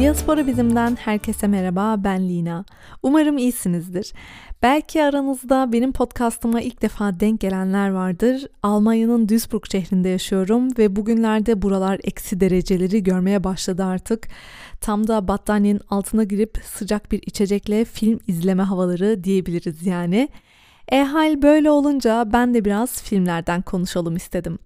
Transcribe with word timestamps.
Diaspora 0.00 0.46
Bizim'den 0.46 0.96
herkese 0.96 1.46
merhaba, 1.46 2.04
ben 2.04 2.28
Lina. 2.28 2.64
Umarım 3.02 3.38
iyisinizdir. 3.38 4.12
Belki 4.62 5.02
aranızda 5.04 5.72
benim 5.72 5.92
podcastıma 5.92 6.60
ilk 6.60 6.82
defa 6.82 7.20
denk 7.20 7.40
gelenler 7.40 7.90
vardır. 7.90 8.46
Almanya'nın 8.62 9.28
Duisburg 9.28 9.64
şehrinde 9.72 10.08
yaşıyorum 10.08 10.68
ve 10.78 10.96
bugünlerde 10.96 11.62
buralar 11.62 12.00
eksi 12.04 12.40
dereceleri 12.40 13.02
görmeye 13.02 13.44
başladı 13.44 13.84
artık. 13.84 14.28
Tam 14.80 15.08
da 15.08 15.28
battaniyenin 15.28 15.80
altına 15.90 16.24
girip 16.24 16.58
sıcak 16.64 17.12
bir 17.12 17.22
içecekle 17.26 17.84
film 17.84 18.20
izleme 18.26 18.62
havaları 18.62 19.24
diyebiliriz 19.24 19.86
yani. 19.86 20.28
E 20.92 21.02
hal 21.02 21.42
böyle 21.42 21.70
olunca 21.70 22.32
ben 22.32 22.54
de 22.54 22.64
biraz 22.64 23.02
filmlerden 23.02 23.62
konuşalım 23.62 24.16
istedim. 24.16 24.58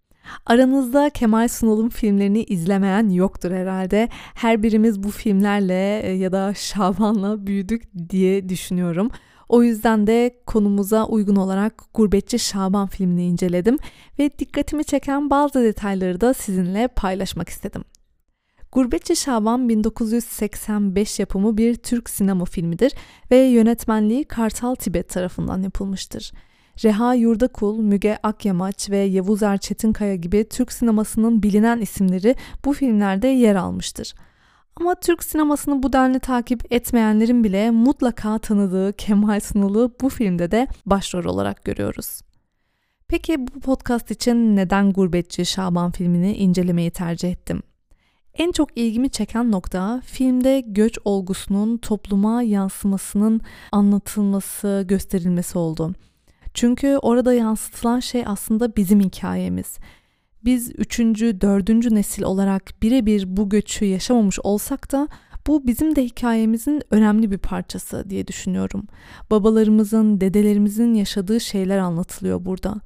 Aranızda 0.46 1.10
Kemal 1.10 1.48
Sunal'ın 1.48 1.88
filmlerini 1.88 2.42
izlemeyen 2.42 3.08
yoktur 3.08 3.50
herhalde. 3.50 4.08
Her 4.34 4.62
birimiz 4.62 5.02
bu 5.02 5.10
filmlerle 5.10 6.00
e, 6.02 6.12
ya 6.12 6.32
da 6.32 6.54
Şaban'la 6.54 7.46
büyüdük 7.46 7.82
diye 8.10 8.48
düşünüyorum. 8.48 9.10
O 9.48 9.62
yüzden 9.62 10.06
de 10.06 10.42
konumuza 10.46 11.06
uygun 11.06 11.36
olarak 11.36 11.82
Gurbetçi 11.94 12.38
Şaban 12.38 12.86
filmini 12.86 13.26
inceledim 13.26 13.78
ve 14.18 14.38
dikkatimi 14.38 14.84
çeken 14.84 15.30
bazı 15.30 15.62
detayları 15.62 16.20
da 16.20 16.34
sizinle 16.34 16.88
paylaşmak 16.88 17.48
istedim. 17.48 17.84
Gurbetçi 18.72 19.16
Şaban 19.16 19.68
1985 19.68 21.18
yapımı 21.18 21.58
bir 21.58 21.74
Türk 21.74 22.10
sinema 22.10 22.44
filmidir 22.44 22.92
ve 23.30 23.36
yönetmenliği 23.36 24.24
Kartal 24.24 24.74
Tibet 24.74 25.08
tarafından 25.08 25.62
yapılmıştır. 25.62 26.32
Reha 26.84 27.14
Yurdakul, 27.14 27.78
Müge 27.78 28.18
Akyamaç 28.22 28.90
ve 28.90 28.98
Yavuz 28.98 29.42
Erçetinkaya 29.42 30.16
gibi 30.16 30.48
Türk 30.48 30.72
sinemasının 30.72 31.42
bilinen 31.42 31.80
isimleri 31.80 32.36
bu 32.64 32.72
filmlerde 32.72 33.28
yer 33.28 33.54
almıştır. 33.54 34.14
Ama 34.76 34.94
Türk 34.94 35.22
sinemasını 35.24 35.82
bu 35.82 35.92
denli 35.92 36.20
takip 36.20 36.72
etmeyenlerin 36.72 37.44
bile 37.44 37.70
mutlaka 37.70 38.38
tanıdığı 38.38 38.92
Kemal 38.92 39.40
Sunal'ı 39.40 39.90
bu 40.00 40.08
filmde 40.08 40.50
de 40.50 40.68
başrol 40.86 41.24
olarak 41.24 41.64
görüyoruz. 41.64 42.20
Peki 43.08 43.46
bu 43.46 43.60
podcast 43.60 44.10
için 44.10 44.56
neden 44.56 44.92
Gurbetçi 44.92 45.46
Şaban 45.46 45.90
filmini 45.90 46.36
incelemeyi 46.36 46.90
tercih 46.90 47.32
ettim? 47.32 47.62
En 48.34 48.52
çok 48.52 48.78
ilgimi 48.78 49.10
çeken 49.10 49.52
nokta 49.52 50.02
filmde 50.04 50.60
göç 50.66 50.98
olgusunun 51.04 51.76
topluma 51.76 52.42
yansımasının 52.42 53.40
anlatılması, 53.72 54.84
gösterilmesi 54.88 55.58
oldu. 55.58 55.94
Çünkü 56.54 56.98
orada 57.02 57.34
yansıtılan 57.34 58.00
şey 58.00 58.22
aslında 58.26 58.76
bizim 58.76 59.00
hikayemiz. 59.00 59.78
Biz 60.44 60.72
üçüncü, 60.78 61.40
dördüncü 61.40 61.94
nesil 61.94 62.22
olarak 62.22 62.82
birebir 62.82 63.36
bu 63.36 63.48
göçü 63.48 63.84
yaşamamış 63.84 64.38
olsak 64.42 64.92
da 64.92 65.08
bu 65.46 65.66
bizim 65.66 65.96
de 65.96 66.04
hikayemizin 66.04 66.82
önemli 66.90 67.30
bir 67.30 67.38
parçası 67.38 68.10
diye 68.10 68.26
düşünüyorum. 68.26 68.86
Babalarımızın, 69.30 70.20
dedelerimizin 70.20 70.94
yaşadığı 70.94 71.40
şeyler 71.40 71.78
anlatılıyor 71.78 72.44
burada. 72.44 72.80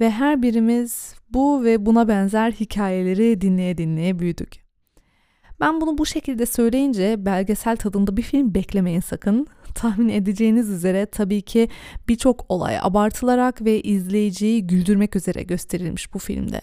Ve 0.00 0.10
her 0.10 0.42
birimiz 0.42 1.14
bu 1.30 1.64
ve 1.64 1.86
buna 1.86 2.08
benzer 2.08 2.52
hikayeleri 2.52 3.40
dinleye 3.40 3.78
dinleye 3.78 4.18
büyüdük. 4.18 4.64
Ben 5.60 5.80
bunu 5.80 5.98
bu 5.98 6.06
şekilde 6.06 6.46
söyleyince 6.46 7.26
belgesel 7.26 7.76
tadında 7.76 8.16
bir 8.16 8.22
film 8.22 8.54
beklemeyin 8.54 9.00
sakın. 9.00 9.46
Tahmin 9.74 10.08
edeceğiniz 10.08 10.70
üzere 10.70 11.06
tabii 11.06 11.42
ki 11.42 11.68
birçok 12.08 12.44
olay 12.48 12.78
abartılarak 12.82 13.64
ve 13.64 13.80
izleyiciyi 13.80 14.66
güldürmek 14.66 15.16
üzere 15.16 15.42
gösterilmiş 15.42 16.14
bu 16.14 16.18
filmde. 16.18 16.60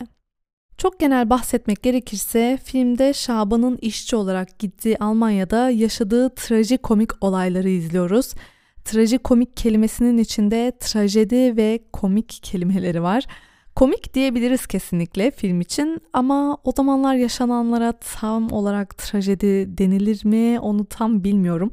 Çok 0.77 0.99
genel 0.99 1.30
bahsetmek 1.30 1.83
gerekirse 1.83 2.59
filmde 2.64 3.14
Şaban'ın 3.14 3.77
işçi 3.81 4.15
olarak 4.15 4.59
gittiği 4.59 4.98
Almanya'da 4.98 5.70
yaşadığı 5.70 6.36
trajikomik 6.36 7.23
olayları 7.23 7.70
izliyoruz. 7.70 8.33
Trajikomik 8.86 9.58
kelimesinin 9.58 10.17
içinde 10.17 10.71
trajedi 10.80 11.58
ve 11.58 11.80
komik 11.93 12.39
kelimeleri 12.43 13.04
var. 13.04 13.23
Komik 13.76 14.14
diyebiliriz 14.14 14.67
kesinlikle 14.67 15.31
film 15.31 15.61
için 15.61 16.02
ama 16.14 16.58
o 16.64 16.71
zamanlar 16.71 17.15
yaşananlara 17.15 17.92
tam 17.92 18.52
olarak 18.52 18.98
trajedi 18.98 19.77
denilir 19.77 20.26
mi 20.26 20.60
onu 20.60 20.86
tam 20.86 21.23
bilmiyorum. 21.23 21.70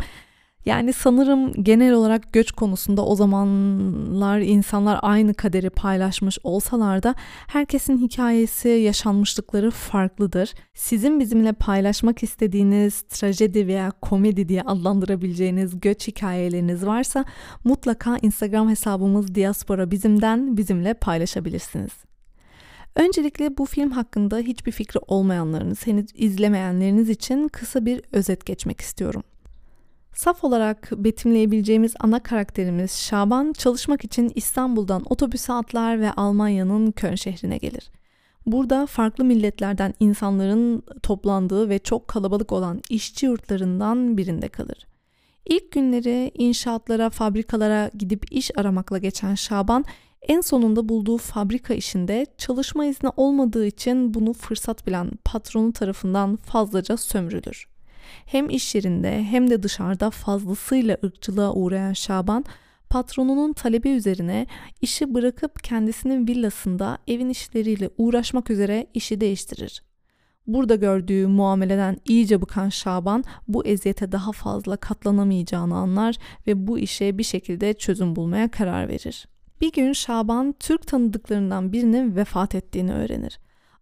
Yani 0.66 0.92
sanırım 0.92 1.52
genel 1.64 1.92
olarak 1.92 2.32
göç 2.32 2.52
konusunda 2.52 3.04
o 3.04 3.16
zamanlar 3.16 4.38
insanlar 4.38 4.98
aynı 5.02 5.34
kaderi 5.34 5.70
paylaşmış 5.70 6.38
olsalar 6.42 7.02
da 7.02 7.14
herkesin 7.46 7.98
hikayesi, 7.98 8.68
yaşanmışlıkları 8.68 9.70
farklıdır. 9.70 10.52
Sizin 10.74 11.20
bizimle 11.20 11.52
paylaşmak 11.52 12.22
istediğiniz 12.22 13.02
trajedi 13.02 13.66
veya 13.66 13.90
komedi 13.90 14.48
diye 14.48 14.62
adlandırabileceğiniz 14.62 15.80
göç 15.80 16.08
hikayeleriniz 16.08 16.86
varsa 16.86 17.24
mutlaka 17.64 18.16
Instagram 18.16 18.68
hesabımız 18.70 19.34
Diaspora 19.34 19.90
Bizim'den 19.90 20.56
bizimle 20.56 20.94
paylaşabilirsiniz. 20.94 21.92
Öncelikle 22.96 23.56
bu 23.58 23.66
film 23.66 23.90
hakkında 23.90 24.38
hiçbir 24.38 24.72
fikri 24.72 25.00
olmayanlarınız, 25.06 25.86
henüz 25.86 26.06
izlemeyenleriniz 26.14 27.10
için 27.10 27.48
kısa 27.48 27.84
bir 27.84 28.02
özet 28.12 28.46
geçmek 28.46 28.80
istiyorum. 28.80 29.22
Saf 30.14 30.44
olarak 30.44 30.90
betimleyebileceğimiz 30.96 31.94
ana 32.00 32.22
karakterimiz 32.22 32.92
Şaban 32.92 33.52
çalışmak 33.52 34.04
için 34.04 34.32
İstanbul'dan 34.34 35.02
otobüse 35.10 35.52
atlar 35.52 36.00
ve 36.00 36.12
Almanya'nın 36.12 36.90
Köln 36.90 37.14
şehrine 37.14 37.58
gelir. 37.58 37.90
Burada 38.46 38.86
farklı 38.86 39.24
milletlerden 39.24 39.94
insanların 40.00 40.82
toplandığı 41.02 41.68
ve 41.68 41.78
çok 41.78 42.08
kalabalık 42.08 42.52
olan 42.52 42.82
işçi 42.90 43.26
yurtlarından 43.26 44.16
birinde 44.16 44.48
kalır. 44.48 44.86
İlk 45.46 45.72
günleri 45.72 46.30
inşaatlara, 46.34 47.10
fabrikalara 47.10 47.90
gidip 47.98 48.32
iş 48.32 48.50
aramakla 48.58 48.98
geçen 48.98 49.34
Şaban 49.34 49.84
en 50.22 50.40
sonunda 50.40 50.88
bulduğu 50.88 51.16
fabrika 51.16 51.74
işinde 51.74 52.26
çalışma 52.38 52.84
izni 52.84 53.10
olmadığı 53.16 53.66
için 53.66 54.14
bunu 54.14 54.32
fırsat 54.32 54.86
bilen 54.86 55.10
patronu 55.24 55.72
tarafından 55.72 56.36
fazlaca 56.36 56.96
sömürülür. 56.96 57.73
Hem 58.26 58.50
iş 58.50 58.74
yerinde 58.74 59.22
hem 59.22 59.50
de 59.50 59.62
dışarıda 59.62 60.10
fazlasıyla 60.10 60.96
ırkçılığa 61.04 61.52
uğrayan 61.52 61.92
Şaban, 61.92 62.44
patronunun 62.90 63.52
talebi 63.52 63.88
üzerine 63.88 64.46
işi 64.80 65.14
bırakıp 65.14 65.64
kendisinin 65.64 66.28
villasında 66.28 66.98
evin 67.08 67.28
işleriyle 67.28 67.90
uğraşmak 67.98 68.50
üzere 68.50 68.86
işi 68.94 69.20
değiştirir. 69.20 69.82
Burada 70.46 70.74
gördüğü 70.74 71.26
muameleden 71.26 71.96
iyice 72.04 72.42
bıkan 72.42 72.68
Şaban 72.68 73.24
bu 73.48 73.66
eziyete 73.66 74.12
daha 74.12 74.32
fazla 74.32 74.76
katlanamayacağını 74.76 75.76
anlar 75.76 76.16
ve 76.46 76.66
bu 76.66 76.78
işe 76.78 77.18
bir 77.18 77.22
şekilde 77.22 77.74
çözüm 77.74 78.16
bulmaya 78.16 78.50
karar 78.50 78.88
verir. 78.88 79.28
Bir 79.60 79.72
gün 79.72 79.92
Şaban 79.92 80.54
Türk 80.60 80.86
tanıdıklarından 80.86 81.72
birinin 81.72 82.16
vefat 82.16 82.54
ettiğini 82.54 82.92
öğrenir. 82.92 83.38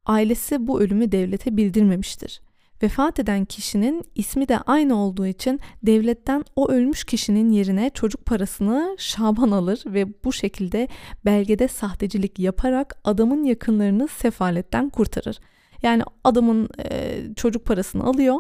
Ailesi 0.06 0.66
bu 0.66 0.81
ölümü 0.81 1.12
devlete 1.12 1.56
bildirmemiştir. 1.56 2.41
Vefat 2.82 3.19
eden 3.19 3.44
kişinin 3.44 4.04
ismi 4.15 4.48
de 4.48 4.59
aynı 4.59 4.97
olduğu 4.97 5.26
için 5.26 5.60
devletten 5.82 6.44
o 6.56 6.70
ölmüş 6.70 7.04
kişinin 7.04 7.50
yerine 7.50 7.91
çocuk 7.91 8.26
parasını 8.26 8.97
Şaban 8.98 9.50
alır 9.50 9.82
ve 9.87 10.25
bu 10.25 10.32
şekilde 10.32 10.88
belgede 11.25 11.69
sahtecilik 11.69 12.38
yaparak 12.38 12.98
adamın 13.04 13.44
yakınlarını 13.44 14.09
sefaletten 14.09 14.88
kurtarır. 14.88 15.38
Yani 15.82 16.03
adamın 16.25 16.69
e, 16.91 17.20
çocuk 17.37 17.65
parasını 17.65 18.04
alıyor 18.04 18.38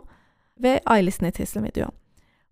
ve 0.62 0.80
ailesine 0.86 1.30
teslim 1.30 1.64
ediyor. 1.64 1.88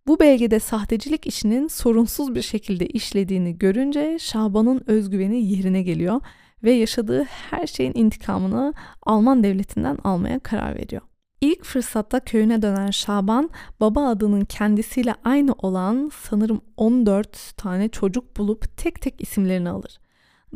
Bu 0.07 0.21
belgede 0.21 0.61
sahtecilik 0.61 1.27
işinin 1.27 1.69
sorunsuz 1.69 2.35
bir 2.35 2.43
şekilde 2.43 2.87
işlediğini 2.87 3.59
görünce 3.59 4.19
Şaban'ın 4.19 4.83
özgüveni 4.87 5.45
yerine 5.45 5.83
geliyor 5.83 6.21
ve 6.63 6.73
yaşadığı 6.73 7.25
her 7.25 7.67
şeyin 7.67 7.93
intikamını 7.95 8.75
Alman 9.03 9.43
devletinden 9.43 9.99
almaya 10.05 10.39
karar 10.39 10.75
veriyor. 10.75 11.03
İlk 11.41 11.65
fırsatta 11.65 12.21
köyüne 12.21 12.63
dönen 12.63 12.91
Şaban, 12.91 13.51
baba 13.81 14.09
adının 14.09 14.45
kendisiyle 14.45 15.15
aynı 15.25 15.53
olan 15.53 16.11
sanırım 16.23 16.61
14 16.77 17.57
tane 17.57 17.89
çocuk 17.89 18.37
bulup 18.37 18.77
tek 18.77 19.01
tek 19.01 19.21
isimlerini 19.21 19.71
alır. 19.71 20.01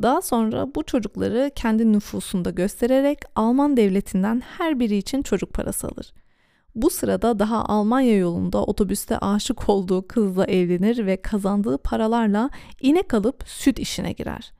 Daha 0.02 0.22
sonra 0.22 0.74
bu 0.74 0.82
çocukları 0.82 1.50
kendi 1.54 1.92
nüfusunda 1.92 2.50
göstererek 2.50 3.18
Alman 3.36 3.76
devletinden 3.76 4.42
her 4.58 4.80
biri 4.80 4.96
için 4.96 5.22
çocuk 5.22 5.52
parası 5.52 5.86
alır. 5.86 6.12
Bu 6.74 6.90
sırada 6.90 7.38
daha 7.38 7.64
Almanya 7.64 8.16
yolunda 8.16 8.64
otobüste 8.64 9.18
aşık 9.18 9.68
olduğu 9.68 10.08
kızla 10.08 10.44
evlenir 10.44 11.06
ve 11.06 11.22
kazandığı 11.22 11.78
paralarla 11.78 12.50
inek 12.80 13.14
alıp 13.14 13.44
süt 13.46 13.78
işine 13.78 14.12
girer. 14.12 14.53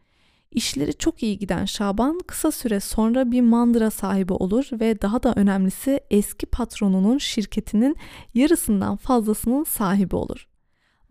İşleri 0.55 0.95
çok 0.95 1.23
iyi 1.23 1.39
giden 1.39 1.65
Şaban 1.65 2.21
kısa 2.27 2.51
süre 2.51 2.81
sonra 2.81 3.31
bir 3.31 3.41
mandıra 3.41 3.91
sahibi 3.91 4.33
olur 4.33 4.69
ve 4.73 5.03
daha 5.03 5.23
da 5.23 5.33
önemlisi 5.37 6.01
eski 6.11 6.47
patronunun 6.47 7.19
şirketinin 7.19 7.97
yarısından 8.35 8.97
fazlasının 8.97 9.65
sahibi 9.65 10.17
olur. 10.17 10.49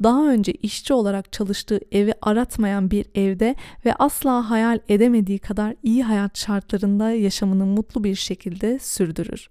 Daha 0.03 0.27
önce 0.29 0.51
işçi 0.51 0.93
olarak 0.93 1.33
çalıştığı 1.33 1.79
evi 1.91 2.13
aratmayan 2.21 2.91
bir 2.91 3.05
evde 3.15 3.55
ve 3.85 3.93
asla 3.95 4.49
hayal 4.49 4.79
edemediği 4.89 5.39
kadar 5.39 5.75
iyi 5.83 6.03
hayat 6.03 6.37
şartlarında 6.37 7.11
yaşamını 7.11 7.65
mutlu 7.65 8.03
bir 8.03 8.15
şekilde 8.15 8.79
sürdürür. 8.79 9.49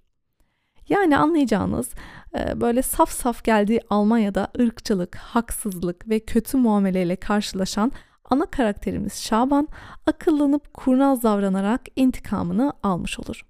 Yani 0.89 1.17
anlayacağınız 1.17 1.89
e, 2.37 2.61
böyle 2.61 2.81
saf 2.81 3.11
saf 3.11 3.43
geldiği 3.43 3.81
Almanya'da 3.89 4.47
ırkçılık, 4.59 5.15
haksızlık 5.15 6.09
ve 6.09 6.19
kötü 6.19 6.57
muameleyle 6.57 7.15
karşılaşan 7.15 7.91
ana 8.29 8.45
karakterimiz 8.45 9.13
Şaban 9.13 9.67
akıllanıp 10.05 10.73
kurnaz 10.73 11.23
davranarak 11.23 11.81
intikamını 11.95 12.73
almış 12.83 13.19
olur. 13.19 13.45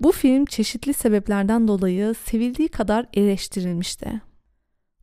Bu 0.00 0.12
film 0.12 0.44
çeşitli 0.44 0.94
sebeplerden 0.94 1.68
dolayı 1.68 2.14
sevildiği 2.14 2.68
kadar 2.68 3.06
eleştirilmişti. 3.12 4.20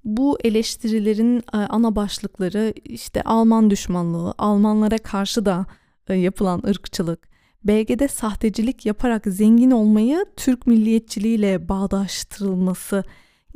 Bu 0.04 0.38
eleştirilerin 0.44 1.38
e, 1.40 1.58
ana 1.58 1.96
başlıkları 1.96 2.74
işte 2.86 3.22
Alman 3.22 3.70
düşmanlığı, 3.70 4.34
Almanlara 4.38 4.98
karşı 4.98 5.46
da 5.46 5.66
e, 6.08 6.14
yapılan 6.14 6.64
ırkçılık, 6.68 7.30
belgede 7.64 8.08
sahtecilik 8.08 8.86
yaparak 8.86 9.26
zengin 9.26 9.72
olmayı 9.72 10.26
Türk 10.38 10.68
milliyetçiliğiyle 10.68 11.70
bağdaştırılması 11.70 13.04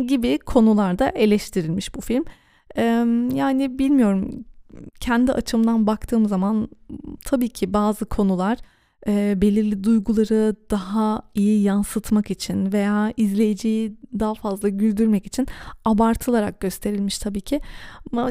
gibi 0.08 0.40
konularda 0.40 1.10
eleştirilmiş 1.10 1.96
bu 1.96 2.02
film. 2.02 2.26
Yani 3.38 3.80
bilmiyorum 3.80 4.46
kendi 5.00 5.32
açımdan 5.32 5.88
baktığım 5.88 6.28
zaman 6.28 6.70
tabii 7.26 7.50
ki 7.50 7.74
bazı 7.74 8.06
konular 8.06 8.58
e, 9.08 9.42
belirli 9.42 9.84
duyguları 9.84 10.56
daha 10.70 11.22
iyi 11.36 11.64
yansıtmak 11.64 12.32
için 12.32 12.74
veya 12.74 13.14
izleyiciyi 13.18 13.98
daha 14.20 14.34
fazla 14.34 14.70
güldürmek 14.70 15.26
için 15.26 15.48
abartılarak 15.86 16.60
gösterilmiş 16.60 17.20
tabii 17.20 17.42
ki. 17.42 17.62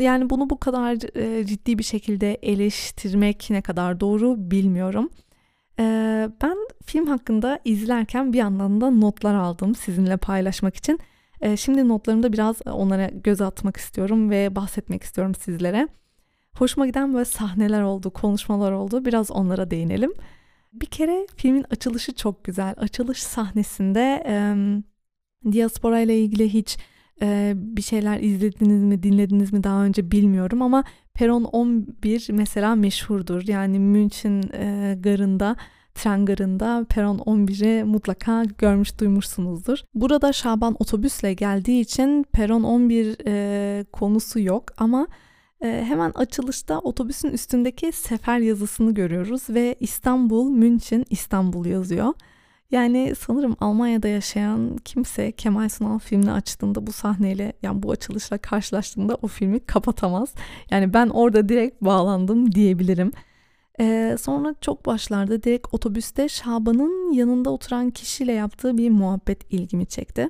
Yani 0.00 0.31
bunu 0.31 0.50
bu 0.50 0.60
kadar 0.60 1.16
e, 1.19 1.46
ciddi 1.46 1.78
bir 1.78 1.84
şekilde 1.84 2.34
eleştirmek 2.34 3.46
ne 3.50 3.62
kadar 3.62 4.00
doğru 4.00 4.50
bilmiyorum. 4.50 5.10
E, 5.78 5.84
ben 6.42 6.56
film 6.84 7.06
hakkında 7.06 7.58
izlerken 7.64 8.32
bir 8.32 8.38
yandan 8.38 8.80
da 8.80 8.90
notlar 8.90 9.34
aldım 9.34 9.75
sizinle 9.75 10.16
paylaşmak 10.16 10.76
için. 10.76 10.98
E, 11.40 11.56
şimdi 11.56 11.88
notlarımda 11.88 12.32
biraz 12.32 12.56
onlara 12.66 13.06
göz 13.06 13.40
atmak 13.40 13.76
istiyorum 13.76 14.30
ve 14.30 14.56
bahsetmek 14.56 15.02
istiyorum 15.02 15.34
sizlere. 15.34 15.88
Hoşuma 16.58 16.86
giden 16.86 17.14
böyle 17.14 17.24
sahneler 17.24 17.82
oldu, 17.82 18.10
konuşmalar 18.10 18.72
oldu. 18.72 19.04
Biraz 19.04 19.30
onlara 19.30 19.70
değinelim. 19.70 20.12
Bir 20.72 20.86
kere 20.86 21.26
filmin 21.36 21.64
açılışı 21.70 22.14
çok 22.14 22.44
güzel. 22.44 22.74
Açılış 22.76 23.22
sahnesinde 23.22 24.24
e, 24.26 24.36
diaspora 25.52 26.00
ile 26.00 26.18
ilgili 26.18 26.52
hiç 26.52 26.78
e, 27.22 27.52
bir 27.56 27.82
şeyler 27.82 28.20
izlediniz 28.20 28.82
mi, 28.82 29.02
dinlediniz 29.02 29.52
mi 29.52 29.64
daha 29.64 29.84
önce 29.84 30.10
bilmiyorum 30.10 30.62
ama 30.62 30.84
Peron 31.14 31.44
11 31.44 32.26
mesela 32.32 32.74
meşhurdur. 32.74 33.48
Yani 33.48 33.78
München 33.78 34.42
e, 34.52 34.96
garında 35.00 35.56
tren 35.94 36.24
garında 36.24 36.86
Peron 36.88 37.18
11'i 37.18 37.84
mutlaka 37.84 38.44
görmüş 38.58 39.00
duymuşsunuzdur. 39.00 39.78
Burada 39.94 40.32
Şaban 40.32 40.76
otobüsle 40.78 41.34
geldiği 41.34 41.80
için 41.80 42.24
Peron 42.32 42.62
11 42.62 43.16
e, 43.26 43.84
konusu 43.92 44.40
yok 44.40 44.64
ama 44.76 45.06
hemen 45.60 46.10
açılışta 46.14 46.78
otobüsün 46.78 47.28
üstündeki 47.28 47.92
sefer 47.92 48.38
yazısını 48.38 48.94
görüyoruz 48.94 49.42
ve 49.50 49.76
İstanbul, 49.80 50.50
München, 50.50 51.04
İstanbul 51.10 51.66
yazıyor. 51.66 52.14
Yani 52.70 53.12
sanırım 53.18 53.56
Almanya'da 53.60 54.08
yaşayan 54.08 54.76
kimse 54.84 55.32
Kemal 55.32 55.68
Sunal 55.68 55.98
filmini 55.98 56.32
açtığında 56.32 56.86
bu 56.86 56.92
sahneyle 56.92 57.52
yani 57.62 57.82
bu 57.82 57.90
açılışla 57.90 58.38
karşılaştığında 58.38 59.18
o 59.22 59.26
filmi 59.26 59.60
kapatamaz. 59.60 60.34
Yani 60.70 60.94
ben 60.94 61.08
orada 61.08 61.48
direkt 61.48 61.82
bağlandım 61.82 62.52
diyebilirim. 62.52 63.12
Ee, 63.80 64.16
sonra 64.20 64.54
çok 64.60 64.86
başlarda 64.86 65.42
direkt 65.42 65.66
otobüste 65.74 66.28
Şaban'ın 66.28 67.12
yanında 67.12 67.50
oturan 67.50 67.90
kişiyle 67.90 68.32
yaptığı 68.32 68.78
bir 68.78 68.90
muhabbet 68.90 69.52
ilgimi 69.52 69.86
çekti. 69.86 70.28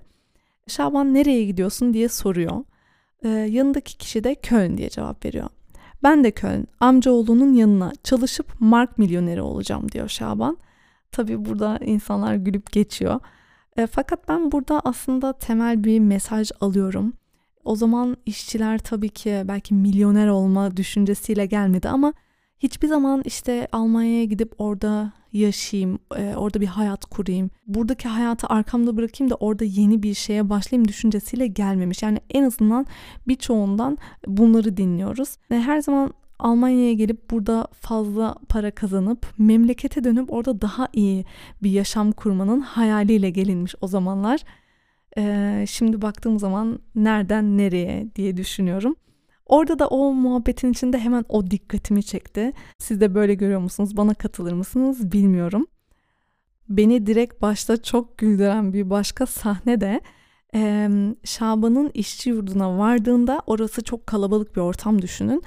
Şaban 0.68 1.14
nereye 1.14 1.44
gidiyorsun 1.44 1.94
diye 1.94 2.08
soruyor. 2.08 2.64
Ee, 3.24 3.28
yanındaki 3.28 3.98
kişi 3.98 4.24
de 4.24 4.34
Köln 4.34 4.76
diye 4.76 4.90
cevap 4.90 5.24
veriyor. 5.24 5.48
Ben 6.02 6.24
de 6.24 6.30
Köln, 6.30 6.66
amcaoğlunun 6.80 7.54
yanına 7.54 7.92
çalışıp 8.04 8.52
mark 8.60 8.98
milyoneri 8.98 9.42
olacağım 9.42 9.92
diyor 9.92 10.08
Şaban. 10.08 10.58
Tabii 11.12 11.44
burada 11.44 11.78
insanlar 11.84 12.34
gülüp 12.34 12.72
geçiyor. 12.72 13.20
E, 13.76 13.86
fakat 13.86 14.28
ben 14.28 14.52
burada 14.52 14.80
aslında 14.84 15.32
temel 15.32 15.84
bir 15.84 16.00
mesaj 16.00 16.50
alıyorum. 16.60 17.12
O 17.64 17.76
zaman 17.76 18.16
işçiler 18.26 18.78
tabii 18.78 19.08
ki 19.08 19.42
belki 19.44 19.74
milyoner 19.74 20.28
olma 20.28 20.76
düşüncesiyle 20.76 21.46
gelmedi 21.46 21.88
ama 21.88 22.12
hiçbir 22.58 22.88
zaman 22.88 23.22
işte 23.24 23.68
Almanya'ya 23.72 24.24
gidip 24.24 24.54
orada 24.58 25.12
yaşayayım, 25.38 25.98
e, 26.16 26.34
orada 26.36 26.60
bir 26.60 26.66
hayat 26.66 27.04
kurayım, 27.04 27.50
buradaki 27.66 28.08
hayatı 28.08 28.46
arkamda 28.46 28.96
bırakayım 28.96 29.30
da 29.30 29.34
orada 29.34 29.64
yeni 29.64 30.02
bir 30.02 30.14
şeye 30.14 30.50
başlayayım 30.50 30.88
düşüncesiyle 30.88 31.46
gelmemiş. 31.46 32.02
Yani 32.02 32.18
en 32.30 32.44
azından 32.44 32.86
birçoğundan 33.28 33.98
bunları 34.26 34.76
dinliyoruz. 34.76 35.36
Ve 35.50 35.60
her 35.60 35.80
zaman 35.80 36.14
Almanya'ya 36.38 36.92
gelip 36.92 37.30
burada 37.30 37.66
fazla 37.80 38.34
para 38.48 38.70
kazanıp 38.70 39.26
memlekete 39.38 40.04
dönüp 40.04 40.32
orada 40.32 40.60
daha 40.60 40.88
iyi 40.92 41.24
bir 41.62 41.70
yaşam 41.70 42.12
kurmanın 42.12 42.60
hayaliyle 42.60 43.30
gelinmiş 43.30 43.74
o 43.80 43.86
zamanlar. 43.86 44.40
Ee, 45.18 45.64
şimdi 45.68 46.02
baktığım 46.02 46.38
zaman 46.38 46.78
nereden 46.94 47.58
nereye 47.58 48.08
diye 48.16 48.36
düşünüyorum. 48.36 48.96
Orada 49.46 49.78
da 49.78 49.88
o 49.88 50.12
muhabbetin 50.12 50.72
içinde 50.72 50.98
hemen 50.98 51.24
o 51.28 51.50
dikkatimi 51.50 52.02
çekti. 52.02 52.52
Siz 52.78 53.00
de 53.00 53.14
böyle 53.14 53.34
görüyor 53.34 53.60
musunuz? 53.60 53.96
Bana 53.96 54.14
katılır 54.14 54.52
mısınız? 54.52 55.12
Bilmiyorum. 55.12 55.66
Beni 56.68 57.06
direkt 57.06 57.42
başta 57.42 57.82
çok 57.82 58.18
güldüren 58.18 58.72
bir 58.72 58.90
başka 58.90 59.26
sahne 59.26 59.80
de 59.80 60.00
Şaban'ın 61.24 61.90
işçi 61.94 62.30
yurduna 62.30 62.78
vardığında 62.78 63.42
orası 63.46 63.84
çok 63.84 64.06
kalabalık 64.06 64.56
bir 64.56 64.60
ortam 64.60 65.02
düşünün. 65.02 65.42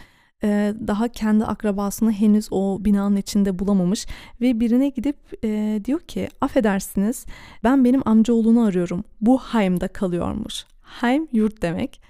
Daha 0.88 1.08
kendi 1.08 1.46
akrabasını 1.46 2.12
henüz 2.12 2.48
o 2.52 2.78
binanın 2.86 3.16
içinde 3.16 3.60
bulamamış 3.60 4.08
ve 4.42 4.60
birine 4.60 4.90
gidip 4.90 5.44
diyor 5.86 6.00
ki 6.00 6.28
affedersiniz 6.42 7.26
ben 7.64 7.86
benim 7.86 8.02
amcaoğlunu 8.06 8.64
arıyorum. 8.64 9.04
Bu 9.22 9.38
Haim'de 9.38 9.88
kalıyormuş. 9.88 10.66
Haim 10.82 11.28
yurt 11.34 11.62
demek. 11.62 12.07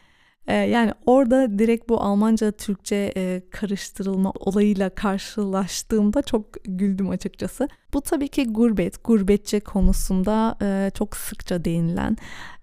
Ee, 0.48 0.54
yani 0.54 0.92
orada 1.06 1.60
direkt 1.60 1.90
bu 1.90 2.02
Almanca 2.02 2.52
Türkçe 2.52 3.14
e, 3.18 3.42
karıştırılma 3.50 4.32
olayıyla 4.40 4.90
karşılaştığımda 4.90 6.22
çok 6.22 6.64
güldüm 6.64 7.10
açıkçası. 7.10 7.68
Bu 7.94 8.02
tabii 8.02 8.28
ki 8.28 8.54
gurbet, 8.54 9.04
gurbetçe 9.04 9.60
konusunda 9.60 10.58
e, 10.62 10.92
çok 10.94 11.18
sıkça 11.18 11.66
değinilen, 11.66 12.18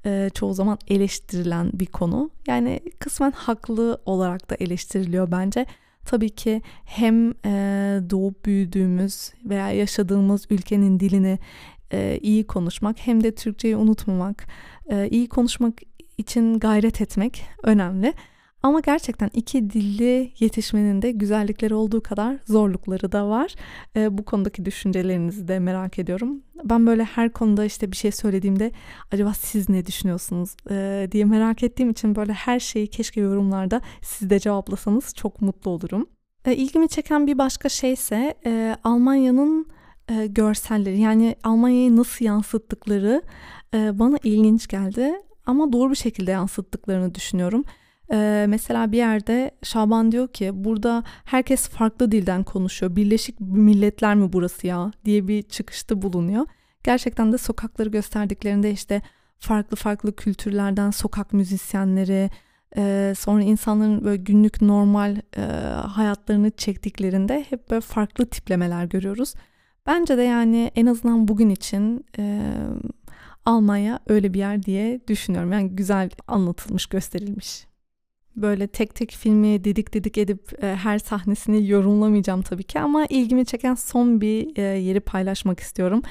e, 0.07 0.31
çoğu 0.35 0.55
zaman 0.55 0.79
eleştirilen 0.89 1.71
bir 1.73 1.87
konu. 1.87 2.31
Yani 2.47 2.81
kısmen 2.99 3.33
haklı 3.33 4.03
olarak 4.07 4.51
da 4.51 4.55
eleştiriliyor 4.61 5.31
bence. 5.33 5.67
Tabii 6.05 6.31
ki 6.31 6.63
hem 6.85 7.35
doğup 8.11 8.45
büyüdüğümüz 8.45 9.33
veya 9.45 9.71
yaşadığımız 9.71 10.47
ülkenin 10.51 11.01
dilini 11.01 11.39
iyi 12.21 12.47
konuşmak 12.47 12.97
hem 12.99 13.25
de 13.25 13.35
Türkçeyi 13.35 13.77
unutmamak, 13.77 14.47
iyi 15.11 15.29
konuşmak 15.29 15.75
için 16.19 16.59
gayret 16.59 17.01
etmek 17.01 17.45
önemli. 17.63 18.15
Ama 18.65 18.81
gerçekten 18.81 19.31
iki 19.33 19.71
dilli 19.71 20.33
yetişmenin 20.39 21.03
de 21.03 21.11
güzellikleri 21.11 21.75
olduğu 21.75 22.03
kadar 22.03 22.37
zorlukları 22.45 23.13
da 23.13 23.29
var. 23.29 23.55
E, 23.97 24.19
bu 24.19 24.25
konudaki 24.25 24.65
düşüncelerinizi 24.65 25.49
de 25.49 25.59
merak 25.59 25.99
ediyorum. 25.99 26.43
Ben 26.65 26.87
böyle 26.87 27.05
her 27.05 27.33
konuda 27.33 27.65
işte 27.65 27.91
bir 27.91 27.97
şey 27.97 28.13
söylediğimde 28.13 28.71
acaba 29.13 29.35
siz 29.35 29.69
ne 29.69 29.87
düşünüyorsunuz 29.87 30.57
e, 30.71 31.09
diye 31.13 31.25
merak 31.25 31.63
ettiğim 31.63 31.91
için 31.91 32.17
böyle 32.17 32.33
her 32.33 32.61
şeyi 32.61 32.87
keşke 32.87 33.21
yorumlarda 33.21 33.81
siz 34.03 34.31
de 34.31 34.39
cevaplasanız 34.39 35.15
çok 35.15 35.43
mutlu 35.43 35.71
olurum. 35.71 36.07
E, 36.45 36.57
ilgimi 36.57 36.89
çeken 36.89 37.27
bir 37.27 37.39
başka 37.39 37.69
şey 37.69 37.93
ise 37.93 38.35
e, 38.47 38.77
Almanya'nın 38.85 39.67
e, 40.09 40.27
görselleri 40.27 41.01
yani 41.01 41.37
Almanya'yı 41.43 41.97
nasıl 41.97 42.25
yansıttıkları 42.25 43.23
e, 43.75 43.99
bana 43.99 44.19
ilginç 44.25 44.69
geldi 44.69 45.13
ama 45.47 45.73
doğru 45.73 45.91
bir 45.91 45.97
şekilde 45.97 46.31
yansıttıklarını 46.31 47.15
düşünüyorum. 47.15 47.65
Ee, 48.13 48.47
mesela 48.49 48.93
bir 48.93 48.97
yerde 48.97 49.51
Şaban 49.63 50.13
diyor 50.13 50.29
ki 50.29 50.51
burada 50.55 51.05
herkes 51.25 51.69
farklı 51.69 52.13
dilden 52.13 52.43
konuşuyor. 52.43 52.97
Birleşik 52.97 53.41
Milletler 53.41 54.15
mi 54.15 54.33
burası 54.33 54.67
ya 54.67 54.91
diye 55.05 55.29
bir 55.29 55.43
çıkışta 55.43 56.03
bulunuyor. 56.03 56.47
Gerçekten 56.85 57.33
de 57.33 57.39
sokakları 57.39 57.89
gösterdiklerinde 57.89 58.71
işte 58.71 59.03
farklı 59.39 59.77
farklı 59.77 60.17
kültürlerden 60.17 60.91
sokak 60.91 61.33
müzisyenleri, 61.33 62.31
e, 62.77 63.13
sonra 63.19 63.43
insanların 63.43 64.05
böyle 64.05 64.17
günlük 64.17 64.63
normal 64.63 65.17
e, 65.37 65.41
hayatlarını 65.87 66.51
çektiklerinde 66.51 67.45
hep 67.51 67.71
böyle 67.71 67.81
farklı 67.81 68.27
tiplemeler 68.27 68.85
görüyoruz. 68.85 69.35
Bence 69.87 70.19
de 70.19 70.23
yani 70.23 70.71
en 70.77 70.87
azından 70.87 71.29
bugün 71.29 71.51
için 71.51 72.07
e, 72.19 72.43
Almanya 73.45 74.01
öyle 74.07 74.35
bir 74.35 74.39
yer 74.39 74.63
diye 74.63 75.01
düşünüyorum. 75.09 75.53
Yani 75.53 75.71
güzel 75.71 76.11
anlatılmış, 76.29 76.87
gösterilmiş. 76.87 77.67
Böyle 78.37 78.67
tek 78.67 78.95
tek 78.95 79.11
filmi 79.11 79.65
dedik 79.65 79.95
dedik 79.95 80.19
edip 80.19 80.65
e, 80.65 80.77
her 80.77 80.99
sahnesini 80.99 81.69
yorumlamayacağım 81.69 82.43
tabii 82.43 82.63
ki 82.63 82.81
ama 82.81 83.07
ilgimi 83.07 83.47
çeken 83.47 83.75
son 83.75 84.21
bir 84.21 84.57
e, 84.57 84.63
yeri 84.63 85.01
paylaşmak 85.01 85.61
istiyorum. 85.61 86.03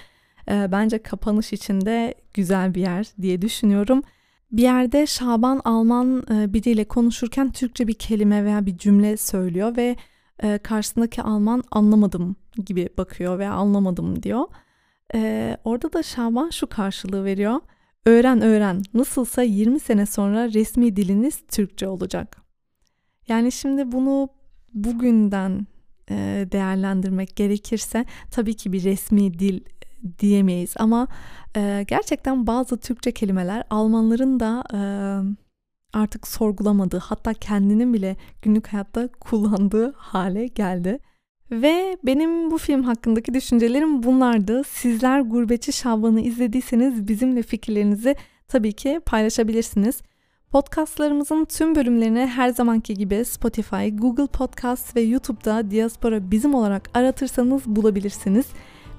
e, 0.50 0.72
bence 0.72 1.04
kapanış 1.04 1.54
için 1.54 1.82
de 1.82 2.14
güzel 2.34 2.76
bir 2.76 2.82
yer 2.82 3.08
diye 3.22 3.42
düşünüyorum. 3.42 4.04
Bir 4.52 4.62
yerde 4.62 5.08
Şaban 5.08 5.62
Alman 5.66 6.24
e, 6.32 6.54
biriyle 6.54 6.84
konuşurken 6.86 7.52
Türkçe 7.52 7.88
bir 7.88 7.94
kelime 7.94 8.46
veya 8.46 8.66
bir 8.66 8.78
cümle 8.78 9.18
söylüyor 9.18 9.78
ve 9.78 9.96
e, 10.44 10.58
karşısındaki 10.58 11.22
Alman 11.22 11.64
anlamadım 11.72 12.36
gibi 12.66 12.90
bakıyor 12.98 13.40
ve 13.40 13.48
anlamadım 13.48 14.24
diyor. 14.24 14.46
E, 15.16 15.58
orada 15.64 15.94
da 15.94 16.04
Şaban 16.04 16.50
şu 16.50 16.68
karşılığı 16.68 17.26
veriyor. 17.26 17.60
Öğren 18.06 18.42
öğren 18.42 18.84
nasılsa 18.94 19.42
20 19.42 19.80
sene 19.80 20.06
sonra 20.06 20.54
resmi 20.54 20.96
diliniz 20.96 21.44
Türkçe 21.48 21.88
olacak. 21.88 22.42
Yani 23.28 23.52
şimdi 23.52 23.92
bunu 23.92 24.30
bugünden 24.74 25.68
e, 26.10 26.48
değerlendirmek 26.52 27.36
gerekirse 27.36 28.06
tabii 28.32 28.54
ki 28.54 28.74
bir 28.74 28.84
resmi 28.84 29.40
dil 29.40 29.62
diyemeyiz 30.20 30.74
ama 30.78 31.08
e, 31.56 31.86
gerçekten 31.88 32.48
bazı 32.48 32.78
Türkçe 32.78 33.12
kelimeler 33.12 33.64
Almanların 33.70 34.40
da 34.40 34.64
e, 34.74 34.80
artık 35.94 36.28
sorgulamadığı 36.28 36.98
hatta 36.98 37.34
kendinin 37.34 37.94
bile 37.94 38.16
günlük 38.42 38.68
hayatta 38.68 39.08
kullandığı 39.08 39.94
hale 39.94 40.48
geldi. 40.48 41.00
Ve 41.54 41.98
benim 42.04 42.52
bu 42.52 42.58
film 42.58 42.84
hakkındaki 42.84 43.34
düşüncelerim 43.34 44.04
bunlardı. 44.04 44.64
Sizler 44.64 45.20
Gurbetçi 45.22 45.74
Şaban'ı 45.74 46.22
izlediyseniz 46.22 47.08
bizimle 47.08 47.42
fikirlerinizi 47.42 48.16
tabii 48.48 48.74
ki 48.74 49.00
paylaşabilirsiniz. 49.06 50.02
Podcastlarımızın 50.52 51.46
tüm 51.46 51.76
bölümlerini 51.76 52.26
her 52.26 52.50
zamanki 52.50 52.94
gibi 52.94 53.26
Spotify, 53.26 53.88
Google 53.90 54.28
Podcast 54.28 54.96
ve 54.96 55.02
YouTube'da 55.02 55.72
Diaspora 55.72 56.32
Bizim 56.32 56.54
olarak 56.56 56.90
aratırsanız 56.94 57.66
bulabilirsiniz. 57.66 58.46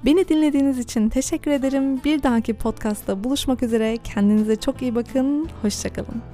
Beni 0.04 0.28
dinlediğiniz 0.28 0.78
için 0.78 1.08
teşekkür 1.08 1.50
ederim. 1.50 2.04
Bir 2.04 2.22
dahaki 2.22 2.54
podcastta 2.54 3.24
buluşmak 3.24 3.62
üzere. 3.62 3.96
Kendinize 3.96 4.56
çok 4.56 4.82
iyi 4.82 4.94
bakın. 4.94 5.48
Hoşçakalın. 5.62 6.33